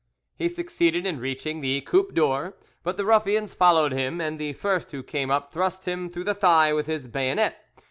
He 0.35 0.49
succeeded 0.49 1.05
in 1.05 1.19
reaching 1.19 1.61
the 1.61 1.79
"Coupe 1.81 2.15
d'Or," 2.15 2.57
but 2.81 2.97
the 2.97 3.05
ruffians 3.05 3.53
followed 3.53 3.91
him, 3.91 4.19
and 4.19 4.39
the 4.39 4.53
first 4.53 4.91
who 4.91 5.03
came 5.03 5.29
up 5.29 5.51
thrust 5.53 5.87
him 5.87 6.09
through 6.09 6.23
the 6.23 6.33
thigh 6.33 6.73
with 6.73 6.87
his 6.87 7.07
bayonet. 7.07 7.57